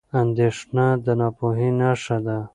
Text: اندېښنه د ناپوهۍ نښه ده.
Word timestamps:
اندېښنه 0.21 0.85
د 1.05 1.07
ناپوهۍ 1.19 1.69
نښه 1.79 2.17
ده. 2.25 2.37